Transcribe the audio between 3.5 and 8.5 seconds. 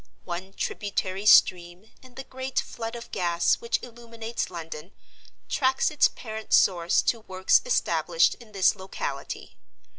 which illuminates London, tracks its parent source to Works established